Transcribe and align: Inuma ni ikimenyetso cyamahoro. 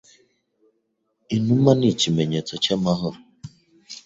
Inuma 1.35 1.71
ni 1.79 1.87
ikimenyetso 1.93 2.53
cyamahoro. 2.63 3.17